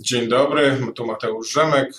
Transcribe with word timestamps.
Dzień 0.00 0.28
dobry, 0.28 0.78
tu 0.94 1.06
Mateusz 1.06 1.52
Rzemek, 1.52 1.92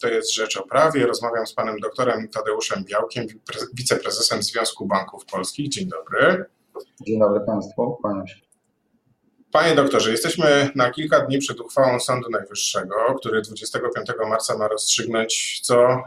to 0.00 0.08
jest 0.08 0.34
Rzecz 0.34 0.56
o 0.56 0.66
Prawie. 0.66 1.06
Rozmawiam 1.06 1.46
z 1.46 1.54
panem 1.54 1.80
doktorem 1.80 2.28
Tadeuszem 2.28 2.84
Białkiem, 2.84 3.26
wiceprezesem 3.74 4.42
Związku 4.42 4.86
Banków 4.86 5.24
Polskich. 5.24 5.68
Dzień 5.68 5.88
dobry. 5.88 6.44
Dzień 7.06 7.18
dobry 7.18 7.40
państwu, 7.46 7.98
kłaniam 8.02 8.26
się. 8.26 8.36
Panie 9.52 9.74
doktorze, 9.74 10.10
jesteśmy 10.10 10.70
na 10.74 10.90
kilka 10.90 11.20
dni 11.20 11.38
przed 11.38 11.60
uchwałą 11.60 12.00
Sądu 12.00 12.30
Najwyższego, 12.30 12.94
który 13.18 13.42
25 13.42 14.06
marca 14.28 14.58
ma 14.58 14.68
rozstrzygnąć, 14.68 15.60
co 15.62 15.84
e, 15.84 16.00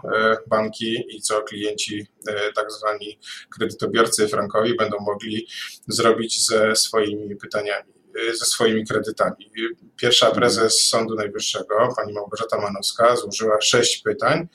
banki 0.47 1.05
i 1.15 1.21
co 1.21 1.41
klienci, 1.41 2.07
e, 2.27 2.53
tak 2.53 2.71
zwani 2.71 3.19
kredytobiorcy 3.57 4.27
frankowi, 4.27 4.75
będą 4.75 4.97
mogli 4.99 5.47
zrobić 5.87 6.45
ze 6.45 6.75
swoimi 6.75 7.35
pytaniami 7.35 7.98
ze 8.33 8.45
swoimi 8.45 8.85
kredytami. 8.85 9.51
Pierwsza 9.95 10.25
mhm. 10.25 10.41
prezes 10.41 10.87
Sądu 10.87 11.15
Najwyższego, 11.15 11.93
pani 11.95 12.13
Małgorzata 12.13 12.61
Manowska, 12.61 13.15
złożyła 13.15 13.61
sześć 13.61 14.01
pytań, 14.01 14.47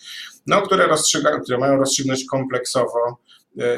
no, 0.47 0.63
które, 0.63 0.87
rozstrzyga, 0.87 1.41
które 1.41 1.59
mają 1.59 1.77
rozstrzygnąć 1.77 2.25
kompleksowo 2.31 3.19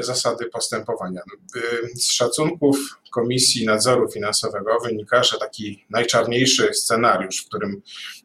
zasady 0.01 0.47
postępowania. 0.47 1.21
E, 1.57 1.61
z 1.95 2.13
szacunków 2.13 2.77
Komisji 3.13 3.67
Nadzoru 3.67 4.11
Finansowego 4.11 4.81
wynika, 4.85 5.23
że 5.23 5.39
taki 5.39 5.85
najczarniejszy 5.91 6.75
scenariusz, 6.75 7.45
w 7.45 7.49
którym 7.49 7.83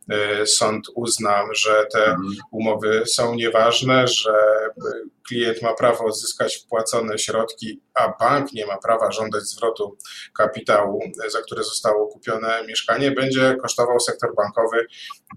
e, 0.10 0.46
sąd 0.46 0.88
uzna, 0.96 1.44
że 1.54 1.86
te 1.94 2.06
mhm. 2.06 2.36
umowy 2.52 3.04
są 3.06 3.36
nieważne, 3.36 4.08
że 4.08 4.34
klient 5.28 5.62
ma 5.62 5.74
prawo 5.74 6.06
odzyskać 6.06 6.56
wpłacone 6.56 7.18
środki, 7.18 7.82
a 7.94 8.14
bank 8.20 8.54
nie 8.54 8.66
ma 8.66 8.78
prawa 8.78 9.12
żądać 9.12 9.44
zwrotu 9.44 9.98
kapitału, 10.38 11.04
za 11.28 11.42
które 11.42 11.64
zostało 11.64 12.08
kupione 12.08 12.64
mieszkanie, 12.68 13.12
będzie 13.12 13.56
kosztował 13.62 14.00
sektor 14.00 14.36
bankowy 14.36 14.86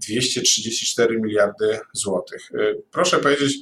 234 0.02 1.20
miliardy 1.20 1.80
złotych. 1.92 2.51
Proszę 2.90 3.18
powiedzieć, 3.18 3.54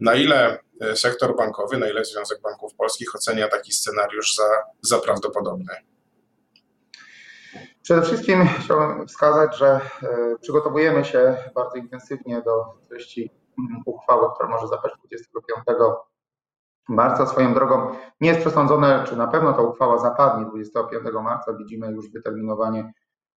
na 0.00 0.14
ile 0.14 0.58
sektor 0.94 1.36
bankowy, 1.36 1.78
na 1.78 1.88
ile 1.88 2.04
Związek 2.04 2.40
Banków 2.40 2.74
Polskich 2.74 3.14
ocenia 3.14 3.48
taki 3.48 3.72
scenariusz 3.72 4.34
za, 4.34 4.44
za 4.82 4.98
prawdopodobny? 4.98 5.74
Przede 7.82 8.02
wszystkim 8.02 8.48
chciałbym 8.64 9.06
wskazać, 9.06 9.58
że 9.58 9.80
e, 10.02 10.36
przygotowujemy 10.40 11.04
się 11.04 11.36
bardzo 11.54 11.76
intensywnie 11.76 12.42
do 12.42 12.64
treści 12.88 13.30
uchwały, 13.86 14.28
która 14.34 14.48
może 14.48 14.68
zapaść 14.68 14.94
25 14.98 15.78
marca. 16.88 17.26
Swoją 17.26 17.54
drogą 17.54 17.94
nie 18.20 18.28
jest 18.28 18.40
przesądzone, 18.40 19.04
czy 19.08 19.16
na 19.16 19.26
pewno 19.26 19.52
ta 19.52 19.62
uchwała 19.62 19.98
zapadnie 19.98 20.46
25 20.50 21.14
marca. 21.24 21.52
Widzimy 21.52 21.92
już 21.92 22.12
wyterminowanie 22.12 22.92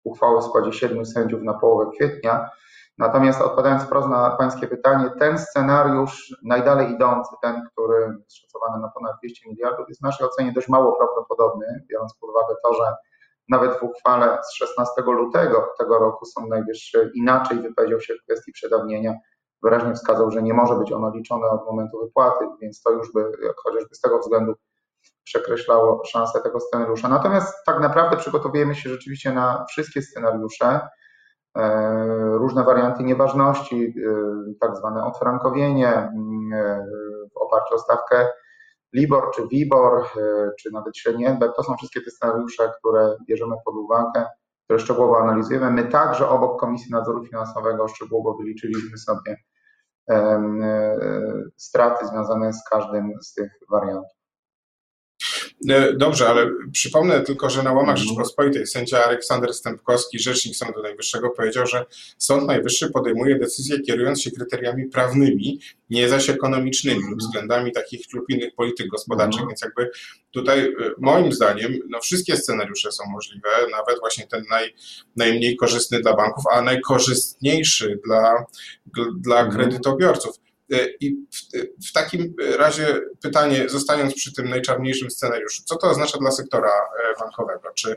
uchwały 0.03 0.41
w 0.41 0.43
składzie 0.43 0.73
siedmiu 0.73 1.05
sędziów 1.05 1.41
na 1.41 1.53
połowę 1.53 1.91
kwietnia. 1.95 2.49
Natomiast 2.97 3.41
odpowiadając 3.41 3.83
wprost 3.83 4.07
na 4.07 4.29
Pańskie 4.29 4.67
pytanie, 4.67 5.09
ten 5.19 5.37
scenariusz 5.37 6.35
najdalej 6.43 6.91
idący, 6.91 7.35
ten, 7.41 7.67
który 7.71 8.15
jest 8.19 8.37
szacowany 8.37 8.81
na 8.81 8.89
ponad 8.89 9.15
200 9.23 9.49
miliardów, 9.49 9.89
jest 9.89 10.01
w 10.01 10.03
naszej 10.03 10.27
ocenie 10.27 10.51
dość 10.51 10.67
mało 10.67 10.95
prawdopodobny, 10.97 11.83
biorąc 11.89 12.13
pod 12.13 12.29
uwagę 12.29 12.55
to, 12.63 12.73
że 12.73 12.93
nawet 13.49 13.79
w 13.79 13.83
uchwale 13.83 14.37
z 14.43 14.53
16 14.53 15.01
lutego 15.01 15.69
tego 15.79 15.99
roku 15.99 16.25
Sąd 16.25 16.49
Najwyższy 16.49 17.11
inaczej 17.15 17.59
wypowiedział 17.59 18.01
się 18.01 18.13
w 18.13 18.23
kwestii 18.23 18.51
przedawnienia 18.51 19.13
wyraźnie 19.63 19.93
wskazał, 19.93 20.31
że 20.31 20.41
nie 20.41 20.53
może 20.53 20.75
być 20.75 20.91
ono 20.91 21.11
liczone 21.15 21.47
od 21.47 21.65
momentu 21.65 21.99
wypłaty, 21.99 22.45
więc 22.61 22.81
to 22.81 22.91
już 22.91 23.13
by 23.13 23.31
chociażby 23.63 23.95
z 23.95 24.01
tego 24.01 24.19
względu 24.19 24.53
przekreślało 25.23 26.05
szansę 26.05 26.41
tego 26.41 26.59
scenariusza. 26.59 27.09
Natomiast 27.09 27.65
tak 27.65 27.79
naprawdę 27.79 28.17
przygotowujemy 28.17 28.75
się 28.75 28.89
rzeczywiście 28.89 29.33
na 29.33 29.65
wszystkie 29.69 30.01
scenariusze, 30.01 30.79
różne 32.33 32.63
warianty 32.63 33.03
nieważności, 33.03 33.85
e, 33.85 34.53
tak 34.59 34.77
zwane 34.77 35.05
odfrankowienie 35.05 35.87
e, 35.87 36.11
w 37.33 37.37
oparciu 37.37 37.75
o 37.75 37.79
stawkę 37.79 38.27
LIBOR 38.93 39.31
czy 39.35 39.47
WIBOR, 39.47 40.05
czy 40.59 40.71
nawet 40.71 40.97
średni 40.97 41.25
NBP, 41.25 41.53
to 41.55 41.63
są 41.63 41.77
wszystkie 41.77 42.01
te 42.01 42.11
scenariusze, 42.11 42.71
które 42.79 43.17
bierzemy 43.27 43.55
pod 43.65 43.75
uwagę, 43.75 44.25
które 44.63 44.79
szczegółowo 44.79 45.19
analizujemy. 45.19 45.71
My 45.71 45.83
także 45.83 46.29
obok 46.29 46.59
Komisji 46.59 46.91
Nadzoru 46.91 47.25
Finansowego 47.25 47.87
szczegółowo 47.87 48.37
wyliczyliśmy 48.37 48.97
sobie 48.97 49.37
E, 50.09 51.49
straty 51.57 52.07
związane 52.07 52.53
z 52.53 52.63
każdym 52.69 53.11
z 53.21 53.33
tych 53.33 53.51
wariantów. 53.69 54.20
E, 55.69 55.93
dobrze, 55.93 56.29
ale 56.29 56.51
przypomnę 56.71 57.21
tylko, 57.21 57.49
że 57.49 57.63
na 57.63 57.73
łamach 57.73 57.97
mhm. 57.97 58.07
Rzeczpospolitej 58.07 58.67
sędzia 58.67 59.05
Aleksander 59.05 59.53
Stępkowski, 59.53 60.19
rzecznik 60.19 60.55
Sądu 60.55 60.81
Najwyższego, 60.81 61.29
powiedział, 61.29 61.67
że 61.67 61.85
Sąd 62.17 62.47
Najwyższy 62.47 62.91
podejmuje 62.91 63.39
decyzje 63.39 63.79
kierując 63.79 64.21
się 64.21 64.31
kryteriami 64.31 64.85
prawnymi, 64.85 65.59
nie 65.89 66.09
zaś 66.09 66.29
ekonomicznymi 66.29 66.95
lub 66.95 67.03
mhm. 67.03 67.19
względami 67.19 67.71
takich 67.71 68.13
lub 68.13 68.29
innych 68.29 68.55
polityk 68.55 68.87
gospodarczych, 68.87 69.41
mhm. 69.41 69.49
więc 69.49 69.61
jakby 69.61 69.89
tutaj 70.31 70.59
e, 70.59 70.73
moim 70.97 71.31
zdaniem 71.31 71.79
no 71.89 71.99
wszystkie 71.99 72.37
scenariusze 72.37 72.91
są 72.91 73.03
możliwe, 73.11 73.49
nawet 73.71 73.99
właśnie 73.99 74.27
ten 74.27 74.43
naj, 74.49 74.73
najmniej 75.15 75.55
korzystny 75.55 75.99
dla 75.99 76.15
banków, 76.15 76.43
a 76.51 76.61
najkorzystniejszy 76.61 77.99
dla, 78.05 78.45
dla 79.19 79.45
kredytobiorców. 79.45 80.50
E, 80.71 80.87
I 80.99 81.15
w, 81.15 81.87
w, 81.89 81.93
takim 81.93 82.33
razie 82.57 83.01
pytanie, 83.21 83.69
zostając 83.69 84.13
przy 84.13 84.33
tym 84.33 84.49
najczarniejszym 84.49 85.11
scenariuszu, 85.11 85.63
co 85.65 85.75
to 85.75 85.89
oznacza 85.89 86.17
dla 86.17 86.31
sektora 86.31 86.69
e, 86.69 87.19
bankowego? 87.19 87.69
Czy 87.75 87.95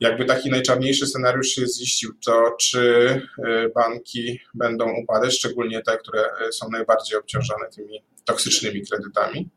jakby 0.00 0.24
taki 0.24 0.50
najczarniejszy 0.50 1.06
scenariusz 1.06 1.48
się 1.48 1.66
ziścił, 1.66 2.10
to 2.26 2.56
czy 2.60 3.06
e, 3.44 3.68
banki 3.68 4.40
będą 4.54 4.92
upadać, 5.02 5.34
szczególnie 5.34 5.82
te, 5.82 5.98
które 5.98 6.24
są 6.52 6.70
najbardziej 6.70 7.18
obciążone 7.18 7.66
tymi 7.76 8.04
toksycznymi 8.24 8.86
kredytami? 8.86 9.50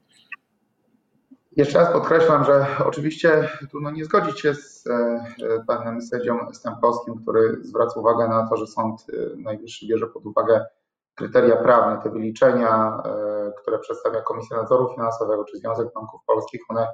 Jeszcze 1.56 1.78
raz 1.78 1.94
podkreślam, 1.94 2.46
że 2.46 2.66
oczywiście 2.86 3.50
trudno 3.70 3.92
nie 3.92 4.06
zgodzić 4.06 4.40
się 4.40 4.54
z 4.54 4.84
panem 5.68 6.02
sędzią 6.02 6.54
Stępowskim, 6.54 7.22
który 7.22 7.58
zwraca 7.62 8.00
uwagę 8.00 8.28
na 8.28 8.50
to, 8.50 8.58
że 8.58 8.68
Sąd 8.68 9.06
Najwyższy 9.38 9.88
bierze 9.88 10.08
pod 10.08 10.26
uwagę 10.26 10.66
kryteria 11.16 11.56
prawne, 11.56 12.02
te 12.04 12.10
wyliczenia, 12.10 13.02
e, 13.06 13.52
które 13.62 13.80
przedstawia 13.80 14.22
Komisja 14.22 14.58
Nadzoru 14.58 14.90
Finansowego 14.94 15.44
czy 15.44 15.58
Związek 15.58 15.88
Banków 15.96 16.22
Polskich, 16.26 16.62
one 16.70 16.88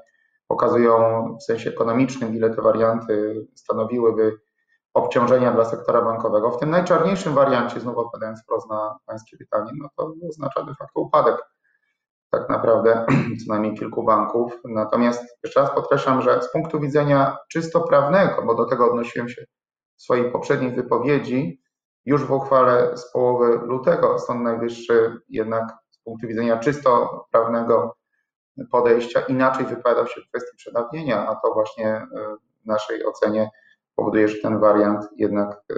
pokazują 0.48 0.98
w 1.42 1.44
sensie 1.44 1.70
ekonomicznym, 1.70 2.36
ile 2.36 2.50
te 2.50 2.62
warianty 2.62 3.46
stanowiłyby 3.56 4.38
obciążenia 4.94 5.52
dla 5.52 5.66
sektora 5.66 6.02
bankowego. 6.02 6.52
W 6.52 6.60
tym 6.60 6.70
najczarniejszym 6.70 7.34
wariancie, 7.34 7.80
znowu 7.80 8.00
odpowiadając 8.00 8.44
wprost 8.44 8.70
na 8.70 8.98
Pańskie 9.06 9.38
pytanie, 9.38 9.72
no 9.82 9.90
to 9.98 10.14
oznacza 10.30 10.64
de 10.64 10.76
facto 10.76 11.00
upadek 11.00 11.38
tak 12.30 12.50
naprawdę 12.50 13.06
co 13.46 13.54
najmniej 13.54 13.78
kilku 13.78 14.04
banków. 14.04 14.60
Natomiast 14.66 15.38
jeszcze 15.44 15.60
raz 15.60 15.76
podkreślam, 15.76 16.22
że 16.22 16.42
z 16.42 16.52
punktu 16.52 16.80
widzenia 16.80 17.38
czysto 17.52 17.82
prawnego, 17.82 18.46
bo 18.46 18.56
do 18.56 18.66
tego 18.66 18.92
odnosiłem 18.92 19.30
się 19.30 19.46
w 19.98 20.02
swojej 20.02 20.32
poprzedniej 20.32 20.72
wypowiedzi, 20.72 21.62
już 22.06 22.24
w 22.24 22.32
uchwale 22.32 22.98
z 22.98 23.12
połowy 23.12 23.60
lutego 23.66 24.20
Sąd 24.20 24.42
Najwyższy 24.42 25.22
jednak 25.30 25.64
z 25.90 25.98
punktu 25.98 26.28
widzenia 26.28 26.58
czysto 26.58 27.26
prawnego 27.32 27.96
podejścia 28.72 29.22
inaczej 29.22 29.66
wypowiadał 29.66 30.08
się 30.08 30.22
w 30.22 30.30
kwestii 30.30 30.58
przedawnienia, 30.58 31.28
a 31.28 31.36
to 31.36 31.54
właśnie 31.54 31.88
e, 31.88 32.08
w 32.64 32.66
naszej 32.66 33.06
ocenie 33.06 33.50
powoduje, 33.96 34.28
że 34.28 34.36
ten 34.36 34.60
wariant 34.60 35.06
jednak 35.18 35.50
e, 35.50 35.76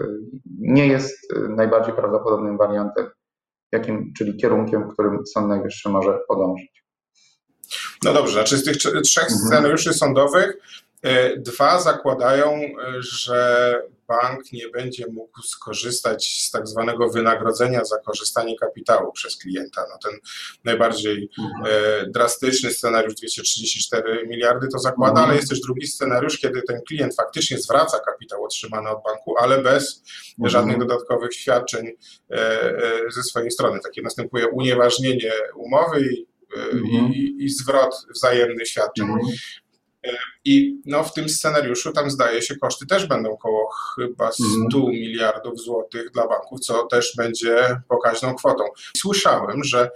nie 0.60 0.88
jest 0.88 1.34
e, 1.34 1.40
najbardziej 1.40 1.94
prawdopodobnym 1.94 2.58
wariantem, 2.58 3.10
jakim, 3.72 4.14
czyli 4.18 4.38
kierunkiem, 4.38 4.90
którym 4.90 5.26
Sąd 5.26 5.48
Najwyższy 5.48 5.90
może 5.90 6.20
podążyć. 6.28 6.84
No 8.04 8.14
dobrze, 8.14 8.34
znaczy 8.34 8.58
z 8.58 8.64
tych 8.64 8.78
trzech 8.78 9.24
mhm. 9.24 9.40
scenariuszy 9.40 9.94
sądowych 9.94 10.58
dwa 11.38 11.82
zakładają, 11.82 12.62
że 13.00 13.76
bank 14.12 14.52
nie 14.52 14.70
będzie 14.70 15.06
mógł 15.08 15.42
skorzystać 15.42 16.44
z 16.48 16.52
tak 16.52 16.68
zwanego 16.68 17.10
wynagrodzenia 17.10 17.86
za 17.86 17.98
korzystanie 17.98 18.60
kapitału 18.60 19.12
przez 19.12 19.38
klienta. 19.38 19.86
No 19.90 19.98
ten 20.04 20.20
najbardziej 20.64 21.30
e, 21.68 22.06
drastyczny 22.10 22.72
scenariusz 22.72 23.16
234 23.16 24.28
miliardy 24.28 24.68
to 24.68 24.80
zakłada, 24.80 25.12
mhm. 25.12 25.30
ale 25.30 25.36
jest 25.36 25.50
też 25.50 25.62
drugi 25.62 25.88
scenariusz, 25.88 26.38
kiedy 26.38 26.62
ten 26.62 26.82
klient 26.88 27.16
faktycznie 27.16 27.60
zwraca 27.60 28.00
kapitał 28.00 28.44
otrzymany 28.44 28.90
od 28.90 29.04
banku, 29.04 29.38
ale 29.38 29.62
bez 29.62 30.04
mhm. 30.32 30.50
żadnych 30.50 30.78
dodatkowych 30.78 31.34
świadczeń 31.34 31.88
e, 31.88 32.36
e, 32.36 33.12
ze 33.12 33.24
swojej 33.24 33.52
strony. 33.52 33.80
Takie 33.84 34.02
następuje 34.02 34.48
unieważnienie 34.48 35.32
umowy 35.56 36.02
i, 36.02 36.28
mhm. 36.74 37.14
i, 37.14 37.36
i 37.40 37.50
zwrot 37.50 37.96
wzajemnych 38.16 38.68
świadczeń. 38.68 39.08
I 40.46 40.82
no, 40.86 41.04
w 41.04 41.14
tym 41.14 41.30
scenariuszu 41.30 41.94
tam 41.94 42.12
zdaje 42.12 42.42
się 42.42 42.56
koszty 42.56 42.86
też 42.86 43.06
będą 43.06 43.32
około 43.32 43.70
chyba 43.96 44.32
100 44.32 44.44
mm. 44.44 44.92
miliardów 44.92 45.60
złotych 45.60 46.12
dla 46.12 46.28
banków, 46.28 46.60
co 46.60 46.86
też 46.86 47.14
będzie 47.18 47.82
pokaźną 47.88 48.36
kwotą. 48.36 48.64
Słyszałem, 48.98 49.64
że 49.64 49.90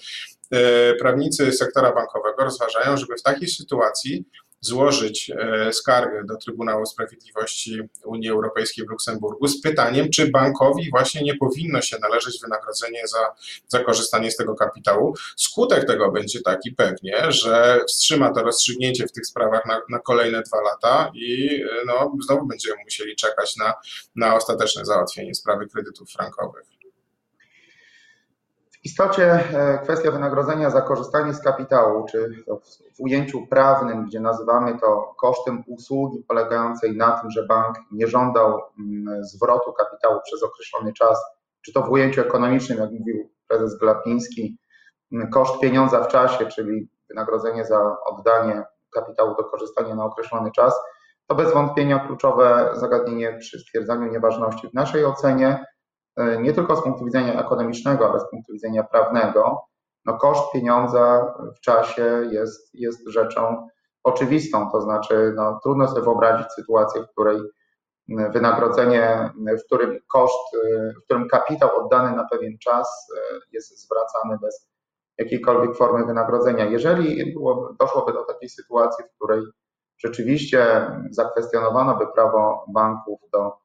e, 0.51 0.93
prawnicy 0.95 1.51
sektora 1.51 1.91
bankowego 1.91 2.43
rozważają, 2.43 2.97
żeby 2.97 3.15
w 3.15 3.23
takiej 3.23 3.47
sytuacji 3.47 4.25
złożyć 4.65 5.31
e, 5.31 5.73
skargę 5.73 6.23
do 6.25 6.37
Trybunału 6.37 6.85
Sprawiedliwości 6.85 7.81
Unii 8.05 8.29
Europejskiej 8.29 8.85
w 8.85 8.89
Luksemburgu 8.89 9.47
z 9.47 9.61
pytaniem, 9.61 10.09
czy 10.09 10.31
bankowi 10.31 10.89
właśnie 10.89 11.21
nie 11.21 11.35
powinno 11.35 11.81
się 11.81 11.97
należeć 11.99 12.41
wynagrodzenie 12.41 13.07
za, 13.07 13.35
za 13.67 13.83
korzystanie 13.83 14.31
z 14.31 14.35
tego 14.35 14.55
kapitału. 14.55 15.13
Skutek 15.35 15.87
tego 15.87 16.11
będzie 16.11 16.41
taki 16.41 16.71
pewnie, 16.71 17.31
że 17.31 17.81
wstrzyma 17.87 18.33
to 18.33 18.43
rozstrzygnięcie 18.43 19.07
w 19.07 19.11
tych 19.11 19.25
sprawach 19.25 19.65
na, 19.65 19.81
na 19.89 19.99
kolejne 19.99 20.41
dwa 20.41 20.61
lata 20.61 21.11
i 21.13 21.59
no, 21.85 22.13
znowu 22.25 22.47
będziemy 22.47 22.75
musieli 22.83 23.15
czekać 23.15 23.55
na, 23.55 23.73
na 24.15 24.35
ostateczne 24.35 24.85
załatwienie 24.85 25.35
sprawy 25.35 25.67
kredytów 25.67 26.11
frankowych. 26.11 26.74
W 28.85 28.87
istocie 28.87 29.33
e, 29.33 29.79
kwestia 29.83 30.11
wynagrodzenia 30.11 30.69
za 30.69 30.81
korzystanie 30.81 31.33
z 31.33 31.41
kapitału, 31.41 32.05
czy 32.11 32.29
w 32.97 33.01
ujęciu 33.01 33.47
prawnym, 33.47 34.05
gdzie 34.05 34.19
nazywamy 34.19 34.79
to 34.79 35.15
kosztem 35.17 35.63
usługi 35.67 36.23
polegającej 36.27 36.97
na 36.97 37.11
tym, 37.11 37.31
że 37.31 37.45
bank 37.45 37.75
nie 37.91 38.07
żądał 38.07 38.61
mm, 38.79 39.23
zwrotu 39.23 39.73
kapitału 39.73 40.19
przez 40.23 40.43
określony 40.43 40.93
czas, 40.93 41.23
czy 41.61 41.73
to 41.73 41.81
w 41.81 41.91
ujęciu 41.91 42.21
ekonomicznym, 42.21 42.79
jak 42.79 42.91
mówił 42.91 43.29
prezes 43.47 43.79
Glapiński, 43.79 44.57
mm, 45.11 45.29
koszt 45.29 45.59
pieniądza 45.59 46.03
w 46.03 46.07
czasie, 46.07 46.45
czyli 46.45 46.89
wynagrodzenie 47.09 47.65
za 47.65 47.97
oddanie 48.05 48.63
kapitału 48.93 49.35
do 49.35 49.43
korzystania 49.43 49.95
na 49.95 50.05
określony 50.05 50.51
czas, 50.51 50.73
to 51.27 51.35
bez 51.35 51.53
wątpienia 51.53 51.99
kluczowe 51.99 52.71
zagadnienie 52.73 53.37
przy 53.39 53.59
stwierdzaniu 53.59 54.11
nieważności. 54.11 54.69
W 54.69 54.73
naszej 54.73 55.05
ocenie 55.05 55.65
nie 56.17 56.53
tylko 56.53 56.75
z 56.75 56.83
punktu 56.83 57.05
widzenia 57.05 57.45
ekonomicznego, 57.45 58.09
ale 58.11 58.19
z 58.19 58.29
punktu 58.29 58.53
widzenia 58.53 58.83
prawnego, 58.83 59.61
no 60.05 60.17
koszt 60.17 60.51
pieniądza 60.53 61.33
w 61.55 61.59
czasie 61.59 62.27
jest, 62.31 62.69
jest 62.73 63.07
rzeczą 63.07 63.67
oczywistą, 64.03 64.71
to 64.71 64.81
znaczy 64.81 65.33
no, 65.35 65.59
trudno 65.63 65.87
sobie 65.87 66.01
wyobrazić 66.01 66.47
sytuację, 66.51 67.01
w 67.01 67.11
której 67.11 67.41
wynagrodzenie, 68.09 69.29
w 69.61 69.65
którym 69.65 69.99
koszt, 70.07 70.55
w 71.01 71.03
którym 71.03 71.27
kapitał 71.27 71.85
oddany 71.85 72.15
na 72.15 72.27
pewien 72.31 72.57
czas 72.57 73.07
e, 73.17 73.39
jest 73.51 73.85
zwracany 73.85 74.37
bez 74.41 74.69
jakiejkolwiek 75.17 75.75
formy 75.75 76.05
wynagrodzenia. 76.05 76.65
Jeżeli 76.65 77.33
było, 77.33 77.75
doszłoby 77.79 78.13
do 78.13 78.23
takiej 78.23 78.49
sytuacji, 78.49 79.05
w 79.05 79.15
której 79.15 79.41
rzeczywiście 79.97 80.91
zakwestionowano 81.09 81.97
by 81.97 82.07
prawo 82.07 82.65
banków 82.73 83.19
do 83.31 83.64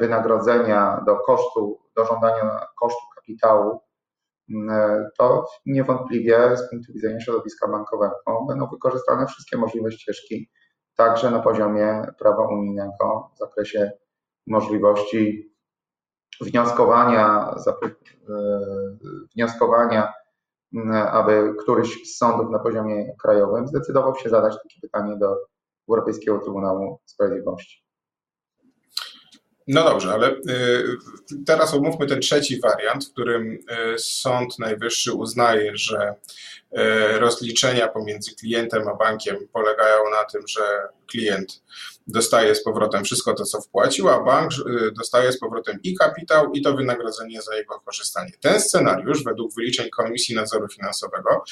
wynagrodzenia 0.00 1.02
do 1.06 1.16
kosztu, 1.16 1.80
do 1.96 2.04
żądania 2.04 2.66
kosztu 2.80 3.00
kapitału, 3.16 3.80
e, 4.70 5.08
to 5.18 5.46
niewątpliwie 5.66 6.56
z 6.56 6.70
punktu 6.70 6.92
widzenia 6.92 7.20
środowiska 7.20 7.68
bankowego 7.68 8.44
będą 8.48 8.66
wykorzystane 8.66 9.26
wszystkie 9.26 9.56
możliwe 9.56 9.92
ścieżki, 9.92 10.50
także 10.96 11.30
na 11.30 11.40
poziomie 11.40 12.06
prawa 12.18 12.48
unijnego 12.48 13.30
w 13.34 13.38
zakresie 13.38 13.90
możliwości 14.46 15.52
wnioskowania, 16.40 17.54
e, 17.66 17.92
wnioskowania, 19.34 20.12
aby 21.10 21.54
któryś 21.58 22.12
z 22.12 22.18
sądów 22.18 22.50
na 22.50 22.58
poziomie 22.58 23.16
krajowym 23.22 23.68
zdecydował 23.68 24.14
się 24.16 24.28
zadać 24.28 24.54
takie 24.54 24.80
pytanie 24.82 25.16
do 25.16 25.36
Europejskiego 25.88 26.38
Trybunału 26.38 26.98
Sprawiedliwości. 27.04 27.85
No 29.66 29.84
dobrze, 29.84 30.12
ale 30.12 30.30
y, 30.30 30.42
teraz 31.46 31.74
omówmy 31.74 32.06
ten 32.06 32.20
trzeci 32.20 32.60
wariant, 32.60 33.04
w 33.04 33.12
którym 33.12 33.52
y, 33.94 33.98
Sąd 33.98 34.58
Najwyższy 34.58 35.12
uznaje, 35.12 35.76
że 35.76 36.14
y, 36.78 37.18
rozliczenia 37.18 37.88
pomiędzy 37.88 38.34
klientem 38.34 38.88
a 38.88 38.94
bankiem 38.94 39.36
polegają 39.52 40.10
na 40.10 40.24
tym, 40.24 40.42
że 40.48 40.88
klient 41.06 41.62
dostaje 42.06 42.54
z 42.54 42.64
powrotem 42.64 43.04
wszystko 43.04 43.34
to, 43.34 43.44
co 43.44 43.60
wpłacił, 43.60 44.08
a 44.08 44.24
bank 44.24 44.50
dostaje 44.96 45.32
z 45.32 45.40
powrotem 45.40 45.78
i 45.82 45.94
kapitał, 45.94 46.52
i 46.52 46.62
to 46.62 46.74
wynagrodzenie 46.74 47.42
za 47.42 47.56
jego 47.56 47.80
korzystanie. 47.80 48.32
Ten 48.40 48.60
scenariusz, 48.60 49.24
według 49.24 49.54
wyliczeń 49.54 49.90
Komisji 49.90 50.34
Nadzoru 50.34 50.68
Finansowego, 50.68 51.44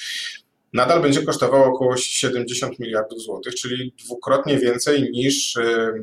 nadal 0.75 1.03
będzie 1.03 1.23
kosztował 1.23 1.75
około 1.75 1.97
70 1.97 2.79
miliardów 2.79 3.23
złotych, 3.23 3.55
czyli 3.55 3.95
dwukrotnie 4.05 4.59
więcej 4.59 5.11
niż 5.11 5.57
e, 5.57 5.63
e, 5.63 5.95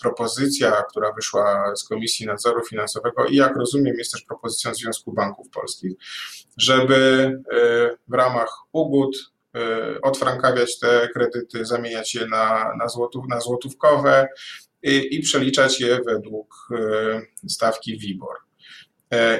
propozycja, 0.00 0.82
która 0.90 1.12
wyszła 1.12 1.76
z 1.76 1.84
Komisji 1.84 2.26
Nadzoru 2.26 2.64
Finansowego 2.64 3.24
i 3.26 3.36
jak 3.36 3.56
rozumiem 3.56 3.94
jest 3.98 4.12
też 4.12 4.22
propozycją 4.22 4.74
Związku 4.74 5.12
Banków 5.12 5.50
Polskich, 5.50 5.92
żeby 6.56 6.96
e, 7.52 7.90
w 8.08 8.14
ramach 8.14 8.48
ugód 8.72 9.16
odfrankawiać 10.02 10.78
te 10.78 11.08
kredyty, 11.14 11.64
zamieniać 11.64 12.14
je 12.14 12.26
na, 12.26 12.72
na, 12.78 12.88
złotów, 12.88 13.24
na 13.28 13.40
złotówkowe 13.40 14.28
i, 14.82 15.08
i 15.10 15.20
przeliczać 15.20 15.80
je 15.80 16.00
według 16.06 16.68
stawki 17.48 17.98
WIBOR. 17.98 18.36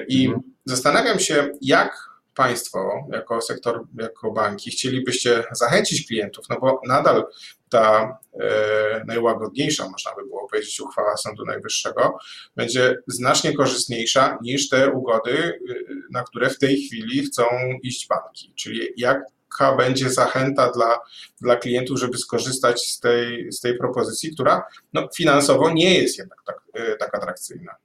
I 0.08 0.26
mhm. 0.26 0.42
zastanawiam 0.64 1.18
się, 1.18 1.48
jak 1.60 2.09
Państwo, 2.40 3.06
jako 3.12 3.40
sektor, 3.40 3.86
jako 3.98 4.32
banki, 4.32 4.70
chcielibyście 4.70 5.44
zachęcić 5.52 6.06
klientów, 6.06 6.44
no 6.50 6.56
bo 6.60 6.80
nadal 6.86 7.24
ta 7.68 8.18
e, 8.40 9.04
najłagodniejsza, 9.06 9.88
można 9.88 10.14
by 10.14 10.22
było 10.26 10.48
powiedzieć, 10.48 10.80
uchwała 10.80 11.16
Sądu 11.16 11.44
Najwyższego 11.44 12.18
będzie 12.56 12.96
znacznie 13.06 13.52
korzystniejsza 13.52 14.38
niż 14.42 14.68
te 14.68 14.90
ugody, 14.90 15.32
e, 15.32 15.74
na 16.10 16.22
które 16.22 16.50
w 16.50 16.58
tej 16.58 16.76
chwili 16.76 17.22
chcą 17.22 17.44
iść 17.82 18.08
banki. 18.08 18.52
Czyli 18.56 18.88
jaka 18.96 19.76
będzie 19.76 20.10
zachęta 20.10 20.70
dla, 20.70 20.98
dla 21.40 21.56
klientów, 21.56 21.98
żeby 21.98 22.18
skorzystać 22.18 22.86
z 22.86 23.00
tej, 23.00 23.52
z 23.52 23.60
tej 23.60 23.78
propozycji, 23.78 24.34
która 24.34 24.62
no, 24.92 25.08
finansowo 25.16 25.70
nie 25.70 25.94
jest 25.94 26.18
jednak 26.18 26.38
tak, 26.46 26.60
e, 26.74 26.96
tak 26.96 27.14
atrakcyjna. 27.14 27.76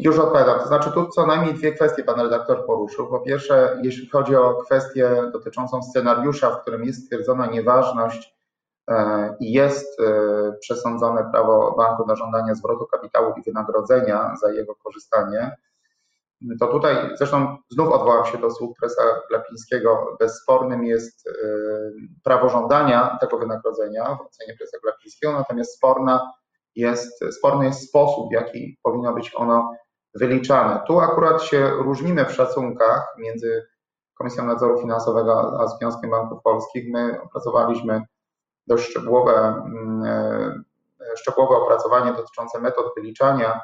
Już 0.00 0.18
odpowiadam. 0.18 0.60
To 0.60 0.66
znaczy 0.66 0.90
tu 0.92 1.08
co 1.08 1.26
najmniej 1.26 1.54
dwie 1.54 1.72
kwestie 1.72 2.04
pan 2.04 2.20
redaktor 2.20 2.66
poruszył. 2.66 3.06
Po 3.06 3.20
pierwsze, 3.20 3.80
jeśli 3.82 4.08
chodzi 4.08 4.36
o 4.36 4.54
kwestię 4.54 5.30
dotyczącą 5.32 5.82
scenariusza, 5.82 6.50
w 6.50 6.62
którym 6.62 6.84
jest 6.84 7.04
stwierdzona 7.04 7.46
nieważność 7.46 8.36
e, 8.90 9.36
i 9.40 9.52
jest 9.52 10.00
e, 10.00 10.52
przesądzone 10.60 11.30
prawo 11.32 11.74
banku 11.76 12.06
na 12.06 12.16
żądanie 12.16 12.54
zwrotu 12.54 12.86
kapitału 12.86 13.34
i 13.36 13.42
wynagrodzenia 13.42 14.34
za 14.40 14.50
jego 14.50 14.74
korzystanie, 14.74 15.56
to 16.60 16.66
tutaj 16.66 16.96
zresztą 17.18 17.56
znów 17.70 17.92
odwołam 17.92 18.26
się 18.26 18.38
do 18.38 18.50
słów 18.50 18.76
presa 18.80 19.02
Glapińskiego. 19.28 20.16
Bezspornym 20.20 20.84
jest 20.84 21.28
e, 21.28 21.32
prawo 22.24 22.48
żądania 22.48 23.18
tego 23.20 23.38
wynagrodzenia 23.38 24.04
w 24.04 24.20
ocenie 24.20 24.56
presa 24.58 24.78
Glapińskiego, 24.82 25.32
natomiast 25.32 25.76
sporna 25.76 26.32
jest, 26.76 27.24
sporny 27.38 27.64
jest 27.64 27.88
sposób, 27.88 28.28
w 28.28 28.32
jaki 28.32 28.78
powinno 28.82 29.14
być 29.14 29.32
ono 29.34 29.72
wyliczane. 30.14 30.80
Tu 30.86 31.00
akurat 31.00 31.42
się 31.42 31.70
różnimy 31.70 32.24
w 32.24 32.32
szacunkach 32.32 33.14
między 33.18 33.66
Komisją 34.14 34.46
Nadzoru 34.46 34.80
Finansowego 34.80 35.60
a 35.60 35.66
Związkiem 35.66 36.10
Banków 36.10 36.42
Polskich. 36.42 36.84
My 36.92 37.22
opracowaliśmy 37.22 38.02
dość 38.66 38.90
szczegółowe, 38.90 39.62
mm, 39.66 40.04
e, 41.00 41.16
szczegółowe 41.16 41.56
opracowanie 41.56 42.12
dotyczące 42.12 42.60
metod 42.60 42.92
wyliczania 42.96 43.60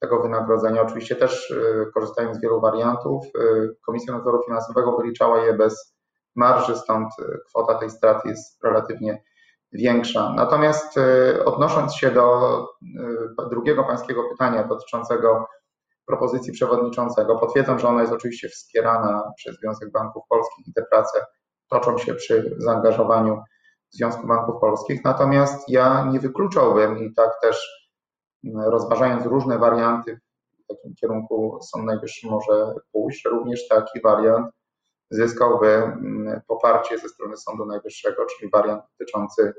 tego 0.00 0.22
wynagrodzenia. 0.22 0.82
Oczywiście 0.82 1.16
też 1.16 1.50
e, 1.50 1.86
korzystając 1.94 2.36
z 2.36 2.40
wielu 2.40 2.60
wariantów. 2.60 3.24
E, 3.26 3.38
Komisja 3.86 4.12
Nadzoru 4.12 4.42
Finansowego 4.44 4.96
wyliczała 4.96 5.44
je 5.44 5.54
bez 5.54 5.96
marży, 6.34 6.76
stąd 6.76 7.08
kwota 7.48 7.74
tej 7.74 7.90
straty 7.90 8.28
jest 8.28 8.64
relatywnie 8.64 9.22
większa. 9.72 10.32
Natomiast 10.36 10.96
y, 10.96 11.44
odnosząc 11.44 11.94
się 11.94 12.10
do 12.10 12.58
y, 13.44 13.48
drugiego 13.50 13.84
pańskiego 13.84 14.22
pytania 14.30 14.64
dotyczącego 14.64 15.46
propozycji 16.06 16.52
przewodniczącego, 16.52 17.38
potwierdzam, 17.38 17.78
że 17.78 17.88
ona 17.88 18.00
jest 18.00 18.12
oczywiście 18.12 18.48
wspierana 18.48 19.32
przez 19.36 19.56
Związek 19.56 19.90
Banków 19.92 20.22
Polskich 20.28 20.68
i 20.68 20.72
te 20.72 20.82
prace 20.90 21.26
toczą 21.70 21.98
się 21.98 22.14
przy 22.14 22.56
zaangażowaniu 22.58 23.42
Związku 23.90 24.26
Banków 24.26 24.60
Polskich. 24.60 25.04
Natomiast 25.04 25.68
ja 25.68 26.08
nie 26.12 26.20
wykluczałbym 26.20 26.98
i 26.98 27.14
tak 27.14 27.30
też 27.42 27.88
y, 28.44 28.50
rozważając 28.54 29.26
różne 29.26 29.58
warianty, 29.58 30.20
w 30.64 30.66
takim 30.74 30.94
kierunku 30.94 31.58
Sąd 31.62 31.84
Najwyższy 31.84 32.26
może 32.26 32.74
pójść, 32.92 33.24
również 33.24 33.68
taki 33.68 34.00
wariant 34.00 34.46
zyskałby 35.12 35.68
mm, 35.68 36.40
poparcie 36.48 36.98
ze 36.98 37.08
strony 37.08 37.36
Sądu 37.36 37.66
Najwyższego, 37.66 38.26
czyli 38.26 38.50
wariant 38.50 38.82
dotyczący 38.90 39.54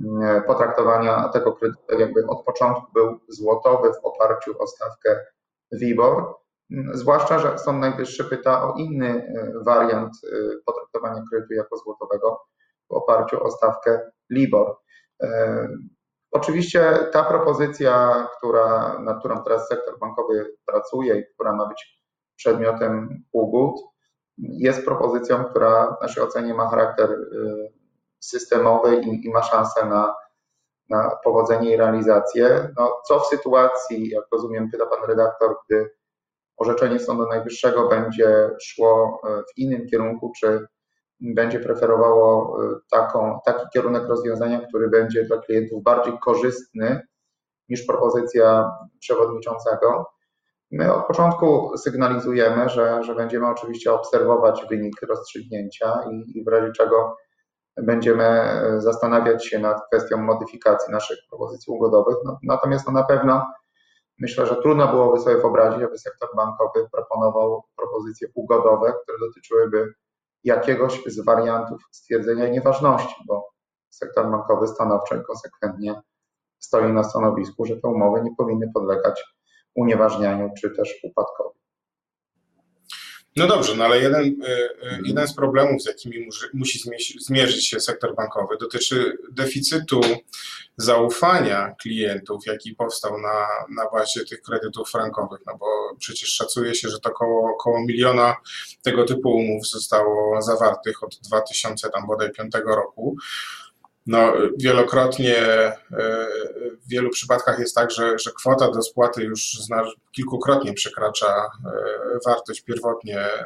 mm, 0.00 0.42
potraktowania 0.42 1.28
tego 1.28 1.52
kredytu, 1.52 1.82
tak 1.88 1.98
jakby 1.98 2.26
od 2.26 2.44
początku 2.44 2.92
był 2.92 3.18
złotowy 3.28 3.92
w 3.92 4.04
oparciu 4.04 4.62
o 4.62 4.66
stawkę 4.66 5.20
WIBOR, 5.72 6.34
mm, 6.70 6.96
zwłaszcza, 6.96 7.38
że 7.38 7.58
Sąd 7.58 7.80
Najwyższy 7.80 8.24
pyta 8.24 8.62
o 8.62 8.74
inny 8.76 9.08
y, 9.08 9.64
wariant 9.64 10.12
y, 10.24 10.62
potraktowania 10.66 11.22
kredytu 11.30 11.54
jako 11.54 11.76
złotowego 11.76 12.44
w 12.90 12.92
oparciu 12.92 13.44
o 13.44 13.50
stawkę 13.50 14.00
LIBOR. 14.30 14.76
Y, 15.22 15.28
oczywiście 16.30 16.98
ta 17.12 17.24
propozycja, 17.24 18.26
która, 18.36 18.98
nad 18.98 19.18
którą 19.18 19.44
teraz 19.44 19.68
sektor 19.68 19.98
bankowy 19.98 20.56
pracuje 20.66 21.18
i 21.18 21.34
która 21.34 21.52
ma 21.52 21.66
być 21.66 22.02
przedmiotem 22.36 23.24
ugód, 23.32 23.91
jest 24.38 24.84
propozycją, 24.84 25.44
która 25.44 25.96
w 25.98 26.02
naszej 26.02 26.22
ocenie 26.22 26.54
ma 26.54 26.68
charakter 26.68 27.18
systemowy 28.20 28.96
i, 28.96 29.26
i 29.26 29.30
ma 29.30 29.42
szansę 29.42 29.86
na, 29.86 30.14
na 30.90 31.10
powodzenie 31.24 31.74
i 31.74 31.76
realizację. 31.76 32.68
No, 32.78 33.00
co 33.08 33.20
w 33.20 33.26
sytuacji, 33.26 34.08
jak 34.08 34.24
rozumiem, 34.32 34.70
pyta 34.70 34.86
pan 34.86 35.08
redaktor, 35.08 35.56
gdy 35.68 35.90
orzeczenie 36.56 36.98
Sądu 36.98 37.26
Najwyższego 37.26 37.88
będzie 37.88 38.50
szło 38.60 39.20
w 39.24 39.58
innym 39.58 39.86
kierunku, 39.86 40.32
czy 40.40 40.66
będzie 41.22 41.60
preferowało 41.60 42.56
y, 42.64 42.80
taką, 42.90 43.38
taki 43.44 43.66
kierunek 43.72 44.08
rozwiązania, 44.08 44.60
który 44.60 44.88
będzie 44.88 45.24
dla 45.24 45.38
klientów 45.38 45.82
bardziej 45.82 46.18
korzystny 46.18 47.00
niż 47.68 47.86
propozycja 47.86 48.72
przewodniczącego. 49.00 50.12
My 50.72 50.94
od 50.94 51.06
początku 51.06 51.78
sygnalizujemy, 51.78 52.68
że, 52.68 53.02
że 53.02 53.14
będziemy 53.14 53.46
oczywiście 53.46 53.92
obserwować 53.92 54.64
wynik 54.70 55.02
rozstrzygnięcia 55.02 56.04
i, 56.10 56.38
i 56.38 56.44
w 56.44 56.48
razie 56.48 56.72
czego 56.72 57.16
będziemy 57.76 58.50
zastanawiać 58.78 59.46
się 59.46 59.58
nad 59.58 59.86
kwestią 59.86 60.16
modyfikacji 60.16 60.92
naszych 60.92 61.18
propozycji 61.28 61.72
ugodowych. 61.72 62.16
No, 62.24 62.38
natomiast 62.42 62.86
no, 62.86 62.92
na 62.92 63.04
pewno 63.04 63.46
myślę, 64.18 64.46
że 64.46 64.56
trudno 64.56 64.88
byłoby 64.88 65.20
sobie 65.20 65.36
wyobrazić, 65.36 65.82
aby 65.82 65.98
sektor 65.98 66.28
bankowy 66.36 66.88
proponował 66.92 67.62
propozycje 67.76 68.28
ugodowe, 68.34 68.92
które 69.02 69.18
dotyczyłyby 69.18 69.94
jakiegoś 70.44 71.02
z 71.06 71.24
wariantów 71.24 71.82
stwierdzenia 71.90 72.48
nieważności, 72.48 73.24
bo 73.28 73.48
sektor 73.90 74.30
bankowy 74.30 74.68
stanowczo 74.68 75.16
i 75.16 75.22
konsekwentnie 75.22 76.02
stoi 76.58 76.92
na 76.92 77.04
stanowisku, 77.04 77.64
że 77.64 77.76
te 77.76 77.88
umowy 77.88 78.22
nie 78.22 78.34
powinny 78.36 78.70
podlegać 78.74 79.24
unieważnianiu 79.74 80.50
czy 80.60 80.70
też 80.70 80.94
upadkowi. 81.02 81.62
No 83.36 83.46
dobrze, 83.46 83.74
no 83.76 83.84
ale 83.84 83.98
jeden, 84.00 84.24
y, 84.24 84.28
y, 84.28 85.00
jeden 85.04 85.28
z 85.28 85.34
problemów, 85.34 85.82
z 85.82 85.86
jakimi 85.86 86.28
musi 86.54 86.78
zmierzyć 87.20 87.68
się 87.68 87.80
sektor 87.80 88.14
bankowy, 88.14 88.56
dotyczy 88.60 89.18
deficytu 89.30 90.00
zaufania 90.76 91.74
klientów, 91.80 92.46
jaki 92.46 92.74
powstał 92.74 93.18
na, 93.18 93.46
na 93.82 93.90
bazie 93.90 94.24
tych 94.24 94.42
kredytów 94.42 94.90
frankowych, 94.90 95.40
no 95.46 95.56
bo 95.58 95.66
przecież 95.98 96.28
szacuje 96.28 96.74
się, 96.74 96.88
że 96.88 97.00
to 97.00 97.10
około, 97.10 97.50
około 97.50 97.80
miliona 97.80 98.36
tego 98.82 99.04
typu 99.04 99.30
umów 99.30 99.68
zostało 99.68 100.42
zawartych 100.42 101.02
od 101.02 101.18
2000 101.22 101.90
tam 101.90 102.06
bodaj 102.06 102.32
5 102.32 102.52
roku. 102.66 103.16
No, 104.06 104.32
wielokrotnie, 104.58 105.36
e, 105.38 105.76
w 106.86 106.88
wielu 106.88 107.10
przypadkach 107.10 107.58
jest 107.58 107.74
tak, 107.74 107.90
że, 107.90 108.18
że 108.18 108.30
kwota 108.30 108.70
do 108.70 108.82
spłaty 108.82 109.22
już 109.22 109.58
kilkukrotnie 110.12 110.72
przekracza 110.72 111.26
e, 111.26 111.48
wartość 112.26 112.60
pierwotnie 112.60 113.20
e, 113.20 113.44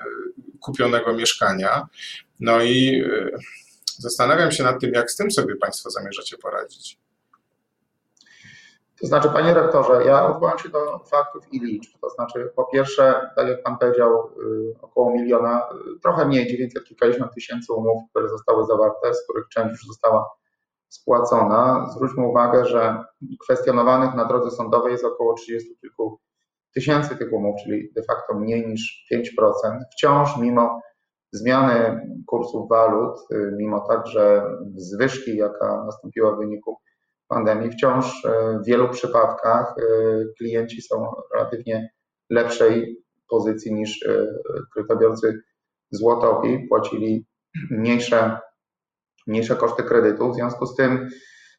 kupionego 0.60 1.12
mieszkania. 1.12 1.86
No 2.40 2.62
i 2.62 3.04
zastanawiam 3.98 4.52
się 4.52 4.64
nad 4.64 4.80
tym, 4.80 4.90
jak 4.94 5.10
z 5.10 5.16
tym 5.16 5.30
sobie 5.30 5.56
Państwo 5.56 5.90
zamierzacie 5.90 6.38
poradzić. 6.38 6.98
To 9.00 9.06
znaczy, 9.06 9.28
panie 9.28 9.54
rektorze, 9.54 10.04
ja 10.04 10.26
odwołam 10.26 10.58
się 10.58 10.68
do 10.68 10.98
faktów 10.98 11.52
i 11.52 11.60
liczb. 11.60 11.90
To 12.00 12.10
znaczy, 12.10 12.52
po 12.56 12.64
pierwsze, 12.64 13.30
tak 13.36 13.48
jak 13.48 13.62
pan 13.62 13.78
powiedział, 13.78 14.30
około 14.82 15.10
miliona, 15.10 15.68
trochę 16.02 16.24
mniej, 16.24 16.46
900 16.46 16.84
kilkadziesiąt 16.84 17.34
tysięcy 17.34 17.72
umów, 17.72 18.02
które 18.10 18.28
zostały 18.28 18.66
zawarte, 18.66 19.14
z 19.14 19.24
których 19.24 19.48
część 19.48 19.70
już 19.70 19.86
została 19.86 20.30
spłacona. 20.88 21.90
Zwróćmy 21.96 22.26
uwagę, 22.26 22.64
że 22.64 23.04
kwestionowanych 23.44 24.14
na 24.14 24.24
drodze 24.24 24.50
sądowej 24.50 24.92
jest 24.92 25.04
około 25.04 25.34
30 25.34 25.78
kilku 25.80 26.20
tysięcy 26.74 27.16
tych 27.16 27.32
umów, 27.32 27.56
czyli 27.64 27.92
de 27.96 28.02
facto 28.02 28.34
mniej 28.34 28.68
niż 28.68 29.06
5%. 29.12 29.22
Wciąż 29.92 30.36
mimo 30.36 30.80
zmiany 31.32 32.00
kursów 32.26 32.68
walut, 32.68 33.18
mimo 33.58 33.80
także 33.88 34.44
zwyżki, 34.76 35.36
jaka 35.36 35.84
nastąpiła 35.84 36.32
w 36.32 36.38
wyniku 36.38 36.76
pandemii, 37.28 37.70
wciąż 37.70 38.22
w 38.62 38.66
wielu 38.66 38.88
przypadkach 38.88 39.74
klienci 40.38 40.82
są 40.82 41.12
relatywnie 41.34 41.90
lepszej 42.30 43.02
pozycji 43.28 43.74
niż 43.74 44.08
kredytobiorcy 44.74 45.40
złotowi, 45.90 46.66
płacili 46.68 47.26
mniejsze 47.70 48.38
mniejsze 49.26 49.56
koszty 49.56 49.82
kredytu. 49.82 50.32
W 50.32 50.34
związku 50.34 50.66
z 50.66 50.76
tym, 50.76 51.08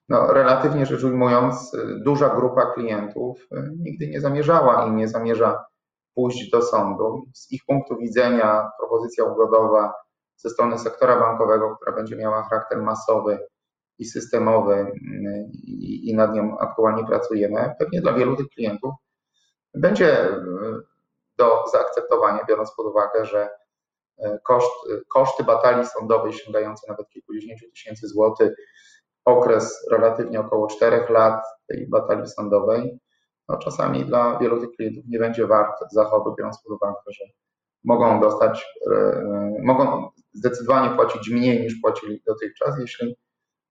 no, 0.10 0.34
relatywnie 0.34 0.86
rzecz 0.86 1.04
ujmując, 1.04 1.72
duża 2.06 2.36
grupa 2.36 2.66
klientów 2.66 3.40
y, 3.52 3.72
nigdy 3.80 4.08
nie 4.08 4.22
zamierzała 4.22 4.86
i 4.86 4.92
nie 4.92 5.08
zamierza 5.08 5.66
pójść 6.16 6.50
do 6.50 6.62
sądu. 6.62 7.26
Z 7.34 7.52
ich 7.52 7.62
punktu 7.68 7.98
widzenia 7.98 8.70
propozycja 8.80 9.24
ugodowa 9.24 9.94
ze 10.36 10.50
strony 10.50 10.80
sektora 10.80 11.20
bankowego, 11.20 11.76
która 11.76 11.92
będzie 11.92 12.16
miała 12.16 12.44
charakter 12.44 12.82
masowy 12.82 13.40
i 14.00 14.06
systemowy 14.06 14.74
y, 14.74 15.50
i, 15.64 16.16
nad 16.16 16.34
nią 16.34 16.58
aktualnie 16.58 17.06
pracujemy, 17.06 17.74
pewnie 17.80 18.02
dla 18.02 18.14
wielu 18.14 18.36
tych 18.36 18.48
klientów 18.48 18.94
będzie 19.74 20.30
y, 20.30 20.38
do 21.38 21.64
zaakceptowania, 21.72 22.46
biorąc 22.50 22.76
pod 22.76 22.86
uwagę, 22.86 23.26
że 23.26 23.50
koszt, 24.44 24.72
koszty 25.14 25.44
batalii 25.44 25.86
sądowej 25.86 26.34
sięgające 26.34 26.88
nawet 26.88 27.10
kilkudziesięciu 27.10 27.70
tysięcy 27.72 28.08
złotych, 28.08 28.56
okres 29.26 29.88
relatywnie 29.92 30.40
około 30.40 30.68
czterech 30.68 31.10
lat 31.10 31.44
tej 31.68 31.88
batalii 31.90 32.28
sądowej, 32.28 33.00
no 33.50 33.58
czasami 33.58 34.06
dla 34.06 34.40
wielu 34.40 34.62
tych 34.62 34.70
klientów 34.72 35.04
nie 35.08 35.20
będzie 35.20 35.48
wart 35.48 35.84
zachodu, 35.92 36.36
biorąc 36.38 36.64
pod 36.64 36.72
uwagę, 36.72 37.00
że 37.08 37.26
mogą 37.84 38.20
dostać, 38.20 38.66
e, 38.92 39.22
mogą 39.64 40.10
zdecydowanie 40.34 40.96
płacić 40.96 41.30
mniej 41.30 41.62
niż 41.62 41.76
płacili 41.82 42.24
dotychczas, 42.28 42.80
jeśli 42.80 43.18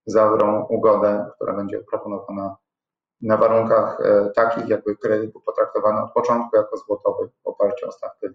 zawrą 0.06 0.66
ugodę, 0.66 1.26
która 1.34 1.52
będzie 1.56 1.80
proponowana 1.90 2.56
na 3.20 3.36
warunkach 3.36 4.00
e, 4.00 4.30
takich, 4.34 4.68
jakby 4.68 4.96
kredyt 4.96 5.32
był 5.32 5.40
potraktowany 5.40 6.00
od 6.00 6.12
początku 6.12 6.56
jako 6.56 6.76
złotowy 6.76 7.28
w 7.28 7.46
oparciu 7.46 7.88
o 7.88 7.92
stawkę. 7.92 8.28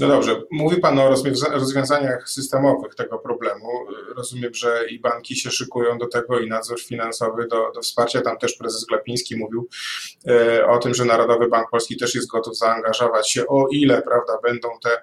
No 0.00 0.08
dobrze, 0.08 0.42
mówi 0.50 0.80
Pan 0.80 0.98
o 0.98 1.08
rozwiązaniach 1.52 2.28
systemowych 2.28 2.94
tego 2.94 3.18
problemu. 3.18 3.68
Rozumiem, 4.16 4.54
że 4.54 4.86
i 4.90 5.00
banki 5.00 5.36
się 5.36 5.50
szykują 5.50 5.98
do 5.98 6.06
tego, 6.06 6.38
i 6.38 6.48
nadzór 6.48 6.80
finansowy 6.80 7.46
do, 7.46 7.72
do 7.74 7.80
wsparcia. 7.80 8.20
Tam 8.20 8.38
też 8.38 8.56
prezes 8.56 8.84
Glapiński 8.84 9.36
mówił 9.36 9.68
e, 10.28 10.66
o 10.66 10.78
tym, 10.78 10.94
że 10.94 11.04
Narodowy 11.04 11.48
Bank 11.48 11.70
Polski 11.70 11.96
też 11.96 12.14
jest 12.14 12.28
gotów 12.28 12.58
zaangażować 12.58 13.30
się, 13.30 13.46
o 13.46 13.66
ile 13.70 14.02
prawda, 14.02 14.38
będą 14.42 14.68
te 14.82 15.02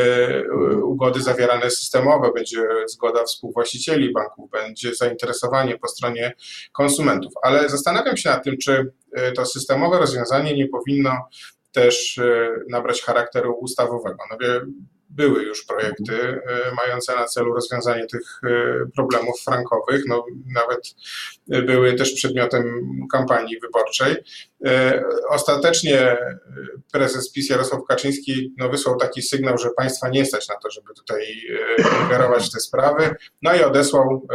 e, 0.00 0.42
ugody 0.82 1.22
zawierane 1.22 1.70
systemowe, 1.70 2.32
będzie 2.34 2.62
zgoda 2.86 3.24
współwłaścicieli 3.24 4.12
banków, 4.12 4.50
będzie 4.50 4.94
zainteresowanie 4.94 5.78
po 5.78 5.88
stronie 5.88 6.32
konsumentów. 6.72 7.32
Ale 7.42 7.68
zastanawiam 7.68 8.16
się 8.16 8.30
nad 8.30 8.44
tym, 8.44 8.58
czy 8.58 8.92
e, 9.12 9.32
to 9.32 9.46
systemowe 9.46 9.98
rozwiązanie 9.98 10.54
nie 10.54 10.68
powinno 10.68 11.28
też 11.74 12.18
e, 12.18 12.50
nabrać 12.70 13.02
charakteru 13.02 13.52
ustawowego. 13.60 14.16
No, 14.30 14.36
były 15.14 15.42
już 15.42 15.64
projekty 15.64 16.14
e, 16.22 16.74
mające 16.74 17.16
na 17.16 17.24
celu 17.24 17.54
rozwiązanie 17.54 18.06
tych 18.06 18.40
e, 18.44 18.50
problemów 18.96 19.40
frankowych, 19.44 20.02
no, 20.08 20.24
nawet 20.54 20.94
były 21.48 21.94
też 21.94 22.12
przedmiotem 22.12 22.82
kampanii 23.12 23.60
wyborczej. 23.60 24.16
Ostatecznie 25.28 26.16
prezes 26.92 27.32
PiS 27.32 27.50
Jarosław 27.50 27.84
Kaczyński 27.88 28.54
no, 28.58 28.68
wysłał 28.68 28.96
taki 28.96 29.22
sygnał, 29.22 29.58
że 29.58 29.70
państwa 29.70 30.08
nie 30.08 30.26
stać 30.26 30.48
na 30.48 30.54
to, 30.54 30.70
żeby 30.70 30.94
tutaj 30.94 31.26
ingerować 32.02 32.48
w 32.48 32.52
te 32.52 32.60
sprawy, 32.60 33.14
no 33.42 33.54
i 33.54 33.62
odesłał 33.62 34.26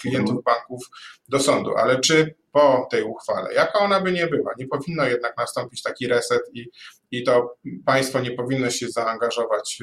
klientów 0.00 0.44
banków 0.44 0.84
do 1.28 1.40
sądu. 1.40 1.76
Ale 1.76 2.00
czy 2.00 2.34
po 2.52 2.88
tej 2.90 3.02
uchwale, 3.02 3.54
jaka 3.54 3.78
ona 3.78 4.00
by 4.00 4.12
nie 4.12 4.26
była. 4.26 4.52
Nie 4.58 4.66
powinno 4.66 5.04
jednak 5.04 5.36
nastąpić 5.36 5.82
taki 5.82 6.08
reset 6.08 6.42
i, 6.52 6.70
i 7.10 7.24
to 7.24 7.56
państwo 7.86 8.20
nie 8.20 8.30
powinno 8.30 8.70
się 8.70 8.88
zaangażować 8.88 9.82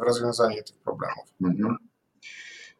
w 0.00 0.04
rozwiązanie 0.06 0.62
tych 0.62 0.76
problemów. 0.76 1.26
Mhm. 1.44 1.76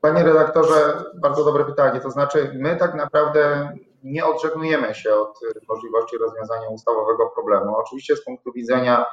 Panie 0.01 0.23
redaktorze, 0.23 1.05
bardzo 1.15 1.45
dobre 1.45 1.65
pytanie. 1.65 2.01
To 2.01 2.11
znaczy, 2.11 2.53
my 2.55 2.77
tak 2.77 2.95
naprawdę 2.95 3.73
nie 4.03 4.27
odżegnujemy 4.27 4.95
się 4.95 5.15
od 5.15 5.39
możliwości 5.69 6.19
rozwiązania 6.19 6.69
ustawowego 6.69 7.31
problemu. 7.35 7.77
Oczywiście 7.77 8.17
z 8.17 8.25
punktu 8.25 8.53
widzenia 8.53 9.05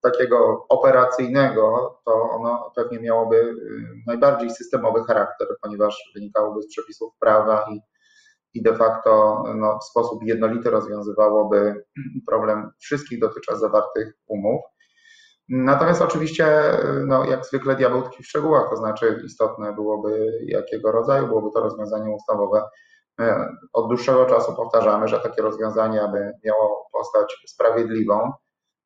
takiego 0.00 0.66
operacyjnego, 0.68 1.98
to 2.04 2.30
ono 2.30 2.72
pewnie 2.76 3.00
miałoby 3.00 3.36
y, 3.36 3.54
najbardziej 4.06 4.50
systemowy 4.50 5.04
charakter, 5.04 5.48
ponieważ 5.62 6.10
wynikałoby 6.14 6.62
z 6.62 6.68
przepisów 6.68 7.12
prawa 7.20 7.66
i 7.70 7.80
i 8.54 8.62
de 8.62 8.76
facto 8.76 9.42
no, 9.54 9.78
w 9.78 9.84
sposób 9.84 10.22
jednolity 10.22 10.70
rozwiązywałoby 10.70 11.84
problem 12.26 12.70
wszystkich 12.78 13.20
dotychczas 13.20 13.60
zawartych 13.60 14.12
umów. 14.26 14.60
Natomiast 15.48 16.02
oczywiście, 16.02 16.62
no, 17.06 17.24
jak 17.24 17.46
zwykle 17.46 17.76
diabeł 17.76 18.02
tkwi 18.02 18.22
w 18.22 18.26
szczegółach, 18.26 18.70
to 18.70 18.76
znaczy 18.76 19.22
istotne 19.26 19.72
byłoby, 19.72 20.32
jakiego 20.46 20.92
rodzaju 20.92 21.26
byłoby 21.26 21.48
to 21.54 21.60
rozwiązanie 21.60 22.10
ustawowe. 22.10 22.62
My 23.18 23.34
od 23.72 23.88
dłuższego 23.88 24.26
czasu 24.26 24.54
powtarzamy, 24.56 25.08
że 25.08 25.20
takie 25.20 25.42
rozwiązanie, 25.42 26.02
aby 26.02 26.32
miało 26.44 26.88
postać 26.92 27.36
sprawiedliwą, 27.46 28.32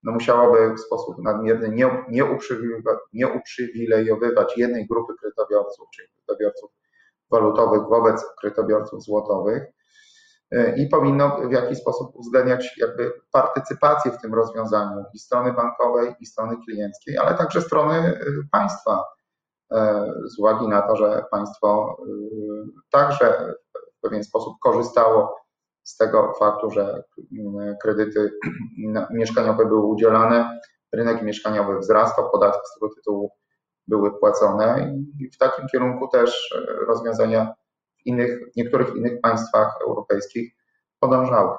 no 0.02 0.12
musiałoby 0.12 0.75
w 0.75 0.81
sposób 0.81 1.19
nadmierny 1.19 1.69
nie, 1.69 2.04
nie 3.12 3.26
uprzywilejowywać 3.28 4.59
jednej 4.59 4.87
grupy 4.87 5.12
kredytobiorców, 5.21 5.88
czyli 5.95 6.09
kredytobiorców 6.09 6.71
walutowych 7.33 7.83
wobec 7.89 8.25
kredytobiorców 8.41 9.03
złotowych 9.03 9.62
e, 10.51 10.77
i 10.77 10.89
powinno 10.89 11.37
w 11.49 11.53
jakiś 11.53 11.79
sposób 11.79 12.17
uwzględniać 12.17 12.79
jakby 12.79 13.12
partycypację 13.33 14.11
w 14.11 14.21
tym 14.21 14.35
rozwiązaniu 14.35 15.05
i 15.15 15.19
strony 15.19 15.53
bankowej, 15.53 16.15
i 16.21 16.27
strony 16.27 16.57
klienckiej, 16.65 17.19
ale 17.19 17.35
także 17.35 17.61
strony 17.61 17.95
e, 17.95 18.25
państwa, 18.51 19.05
e, 19.73 20.07
z 20.25 20.39
uwagi 20.39 20.69
na 20.69 20.83
to, 20.83 20.97
że 20.97 21.25
państwo 21.31 21.97
także 22.91 23.55
w 23.99 24.01
pewien 24.01 24.25
sposób 24.25 24.55
korzystało 24.62 25.37
z 25.83 25.97
tego 25.97 26.33
faktu, 26.39 26.71
że 26.71 27.03
kredyty 27.83 28.31
mieszkaniowe 29.11 29.67
były 29.67 29.87
udzielane, 29.87 30.61
rynek 30.93 31.23
mieszkaniowy 31.23 31.79
wzrastał, 31.79 32.31
podatki 32.31 32.67
z 32.67 32.75
tego 32.75 32.95
tytułu 32.95 33.31
były 33.93 34.19
płacone 34.19 34.95
i 35.21 35.31
w 35.31 35.37
takim 35.37 35.69
kierunku 35.69 36.09
też 36.09 36.53
e, 36.53 36.87
rozwiązania 36.87 37.55
w 37.99 38.07
innych, 38.07 38.53
w 38.53 38.57
niektórych 38.57 38.97
innych 38.97 39.21
państwach 39.21 39.79
europejskich 39.89 40.53
podążały. 41.01 41.57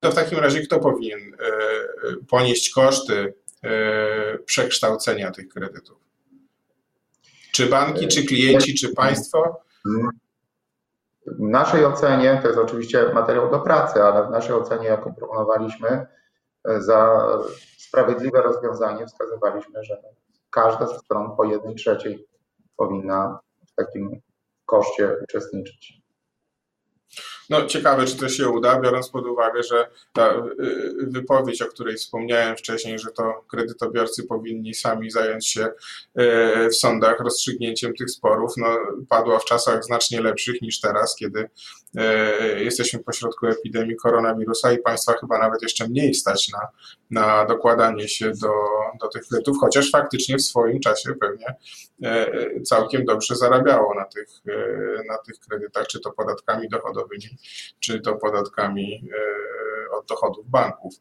To 0.00 0.10
w 0.10 0.14
takim 0.14 0.38
razie 0.38 0.60
kto 0.60 0.80
powinien 0.80 1.20
e, 1.20 1.36
ponieść 2.30 2.74
koszty 2.74 3.34
e, 3.64 4.38
przekształcenia 4.38 5.30
tych 5.30 5.48
kredytów? 5.48 5.98
Czy 7.52 7.66
banki, 7.66 8.08
czy 8.08 8.26
klienci, 8.26 8.74
czy 8.74 8.94
państwo? 8.94 9.62
W 11.26 11.40
naszej 11.40 11.84
ocenie, 11.84 12.38
to 12.42 12.48
jest 12.48 12.60
oczywiście 12.60 13.12
materiał 13.14 13.50
do 13.50 13.60
pracy, 13.60 14.02
ale 14.02 14.26
w 14.26 14.30
naszej 14.30 14.54
ocenie, 14.54 14.86
jaką 14.86 15.14
proponowaliśmy, 15.14 15.88
e, 16.68 16.80
za 16.82 17.28
sprawiedliwe 17.78 18.42
rozwiązanie 18.42 19.06
wskazywaliśmy, 19.06 19.84
że 19.84 20.02
każda 20.52 20.86
ze 20.86 20.98
stron 20.98 21.36
po 21.36 21.44
jednej 21.44 21.74
trzeciej 21.74 22.26
powinna 22.76 23.40
w 23.66 23.74
takim 23.74 24.20
koszcie 24.66 25.16
uczestniczyć. 25.22 26.01
No, 27.50 27.66
ciekawe, 27.66 28.04
czy 28.04 28.16
to 28.16 28.28
się 28.28 28.48
uda, 28.48 28.80
biorąc 28.80 29.08
pod 29.08 29.26
uwagę, 29.26 29.62
że 29.62 29.90
ta 30.12 30.34
y, 30.34 31.06
wypowiedź, 31.06 31.62
o 31.62 31.66
której 31.66 31.96
wspomniałem 31.96 32.56
wcześniej, 32.56 32.98
że 32.98 33.10
to 33.10 33.44
kredytobiorcy 33.48 34.22
powinni 34.24 34.74
sami 34.74 35.10
zająć 35.10 35.48
się 35.48 35.64
y, 35.66 36.68
w 36.68 36.76
sądach 36.76 37.20
rozstrzygnięciem 37.20 37.94
tych 37.94 38.10
sporów, 38.10 38.52
no, 38.56 38.78
padła 39.08 39.38
w 39.38 39.44
czasach 39.44 39.84
znacznie 39.84 40.20
lepszych 40.20 40.62
niż 40.62 40.80
teraz, 40.80 41.16
kiedy 41.16 41.40
y, 41.40 42.64
jesteśmy 42.64 42.98
pośrodku 42.98 43.46
epidemii 43.46 43.96
koronawirusa 43.96 44.72
i 44.72 44.78
państwa 44.78 45.12
chyba 45.12 45.38
nawet 45.38 45.62
jeszcze 45.62 45.88
mniej 45.88 46.14
stać 46.14 46.48
na, 46.52 46.68
na 47.10 47.46
dokładanie 47.46 48.08
się 48.08 48.30
do, 48.30 48.52
do 49.00 49.08
tych 49.08 49.22
kredytów, 49.26 49.56
chociaż 49.60 49.90
faktycznie 49.90 50.36
w 50.36 50.42
swoim 50.42 50.80
czasie 50.80 51.14
pewnie 51.20 51.54
całkiem 52.64 53.04
dobrze 53.04 53.36
zarabiało 53.36 53.94
na 53.94 54.04
tych, 54.04 54.28
na 55.08 55.18
tych 55.18 55.38
kredytach, 55.38 55.86
czy 55.86 56.00
to 56.00 56.10
podatkami 56.10 56.68
dochodowymi, 56.68 57.01
czy 57.80 58.00
to 58.00 58.14
podatkami 58.14 59.10
e, 59.12 59.96
od 59.96 60.06
dochodów 60.06 60.50
banków. 60.50 60.94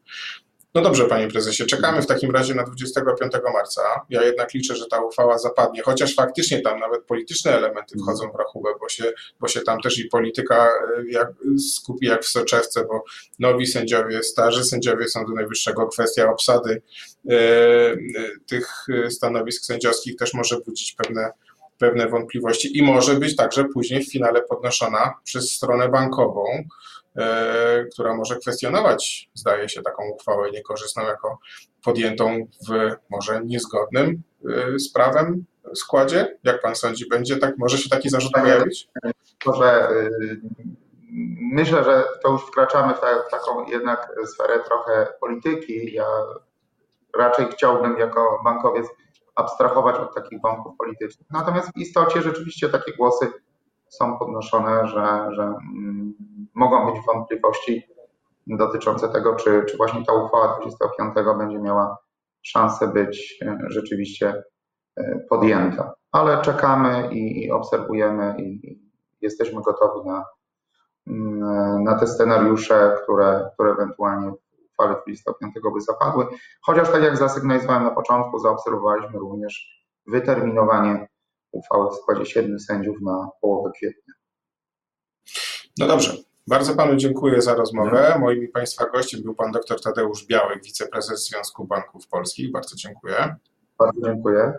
No 0.73 0.81
dobrze, 0.81 1.05
panie 1.05 1.27
prezesie, 1.27 1.65
czekamy 1.65 2.01
w 2.01 2.07
takim 2.07 2.31
razie 2.31 2.55
na 2.55 2.63
25 2.63 3.31
marca. 3.53 3.81
Ja 4.09 4.23
jednak 4.23 4.53
liczę, 4.53 4.75
że 4.75 4.85
ta 4.85 5.01
uchwała 5.01 5.37
zapadnie, 5.37 5.81
chociaż 5.81 6.15
faktycznie 6.15 6.61
tam 6.61 6.79
nawet 6.79 7.05
polityczne 7.05 7.51
elementy 7.51 7.99
wchodzą 7.99 8.31
w 8.31 8.35
rachubę, 8.35 8.69
bo 8.79 8.89
się, 8.89 9.13
bo 9.39 9.47
się 9.47 9.61
tam 9.61 9.81
też 9.81 9.99
i 9.99 10.05
polityka 10.05 10.67
e, 10.67 11.11
jak, 11.11 11.27
skupi 11.75 12.05
jak 12.05 12.23
w 12.23 12.27
soczewce, 12.27 12.85
bo 12.85 13.03
nowi 13.39 13.67
sędziowie, 13.67 14.23
starzy 14.23 14.63
sędziowie 14.63 15.07
Sądu 15.07 15.33
Najwyższego, 15.33 15.87
kwestia 15.87 16.29
obsady 16.31 16.81
e, 17.29 17.35
tych 18.47 18.85
stanowisk 19.09 19.65
sędziowskich 19.65 20.15
też 20.15 20.33
może 20.33 20.57
budzić 20.59 20.93
pewne 20.93 21.31
pewne 21.81 22.07
wątpliwości 22.07 22.77
i 22.77 22.83
może 22.83 23.13
być 23.13 23.35
także 23.35 23.65
później 23.73 24.03
w 24.03 24.11
finale 24.11 24.41
podnoszona 24.41 25.13
przez 25.23 25.51
stronę 25.51 25.89
bankową, 25.89 26.45
e, 27.15 27.85
która 27.93 28.15
może 28.15 28.35
kwestionować, 28.35 29.29
zdaje 29.33 29.69
się, 29.69 29.81
taką 29.81 30.09
uchwałę 30.09 30.51
niekorzystną 30.51 31.03
jako 31.03 31.39
podjętą 31.83 32.47
w 32.69 32.91
może 33.09 33.41
niezgodnym 33.45 34.21
e, 34.49 34.79
z 34.79 34.91
prawem 34.91 35.45
składzie? 35.75 36.37
Jak 36.43 36.61
pan 36.61 36.75
sądzi, 36.75 37.09
będzie 37.09 37.37
tak, 37.37 37.57
może 37.57 37.77
się 37.77 37.89
taki 37.89 38.09
zarzut 38.09 38.31
pojawić? 38.31 38.89
Może 39.45 39.89
myślę, 41.53 41.83
że 41.83 42.03
to 42.23 42.31
już 42.31 42.41
wkraczamy 42.41 42.93
w 42.93 43.31
taką 43.31 43.65
jednak 43.67 44.13
sferę 44.25 44.59
trochę 44.59 45.07
polityki. 45.19 45.93
Ja 45.93 46.05
raczej 47.17 47.45
chciałbym 47.51 47.97
jako 47.97 48.41
bankowiec 48.43 48.87
abstrahować 49.35 49.95
od 49.95 50.15
takich 50.15 50.41
wątków 50.41 50.77
politycznych. 50.77 51.27
Natomiast 51.31 51.71
w 51.73 51.77
istocie 51.77 52.21
rzeczywiście 52.21 52.69
takie 52.69 52.93
głosy 52.97 53.31
są 53.89 54.19
podnoszone, 54.19 54.87
że, 54.87 55.27
że 55.31 55.43
mm, 55.43 56.13
mogą 56.55 56.91
być 56.91 57.05
wątpliwości 57.05 57.83
dotyczące 58.47 59.09
tego, 59.09 59.35
czy, 59.35 59.65
czy 59.69 59.77
właśnie 59.77 60.05
ta 60.05 60.13
uchwała 60.13 60.59
25 60.59 61.13
będzie 61.37 61.59
miała 61.59 61.97
szansę 62.41 62.87
być 62.87 63.37
e, 63.41 63.57
rzeczywiście 63.67 64.43
e, 64.97 65.19
podjęta. 65.29 65.93
Ale 66.11 66.41
czekamy 66.41 67.09
i, 67.11 67.45
i 67.45 67.51
obserwujemy 67.51 68.35
i 68.39 68.79
jesteśmy 69.21 69.61
gotowi 69.61 70.07
na, 70.07 70.25
mm, 71.07 71.83
na 71.83 71.99
te 71.99 72.07
scenariusze, 72.07 72.95
które, 73.03 73.49
które 73.53 73.71
ewentualnie 73.71 74.31
25 74.87 75.53
by 75.73 75.81
zapadły, 75.81 76.27
chociaż 76.61 76.91
tak 76.91 77.03
jak 77.03 77.17
zasygnalizowałem 77.17 77.83
na 77.83 77.91
początku, 77.91 78.39
zaobserwowaliśmy 78.39 79.19
również 79.19 79.81
wyterminowanie 80.07 81.07
uchwały 81.51 81.91
w 81.91 81.95
składzie 81.95 82.25
siedmiu 82.25 82.59
sędziów 82.59 83.01
na 83.01 83.29
połowę 83.41 83.71
kwietnia. 83.75 84.13
No 85.79 85.87
dobrze. 85.87 86.13
Bardzo 86.47 86.75
panu 86.75 86.95
dziękuję 86.95 87.41
za 87.41 87.55
rozmowę. 87.55 88.17
Moim 88.19 88.43
i 88.43 88.47
państwa 88.47 88.85
gościem 88.85 89.21
był 89.23 89.35
pan 89.35 89.51
dr 89.51 89.81
Tadeusz 89.81 90.25
Białek, 90.25 90.63
wiceprezes 90.63 91.27
Związku 91.27 91.65
Banków 91.65 92.07
Polskich. 92.07 92.51
Bardzo 92.51 92.75
dziękuję. 92.75 93.35
Bardzo 93.79 94.01
dziękuję. 94.05 94.53